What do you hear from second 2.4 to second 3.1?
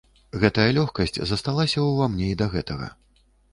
да гэтага.